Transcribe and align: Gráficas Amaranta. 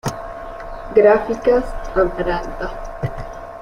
Gráficas 0.95 1.63
Amaranta. 1.95 2.71